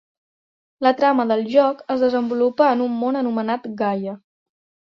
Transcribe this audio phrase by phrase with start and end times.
[0.85, 4.19] La trama del joc es desenvolupa en un món anomenat Gaia.